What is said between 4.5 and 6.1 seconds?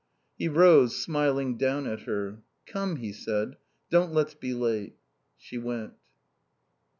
late." She went.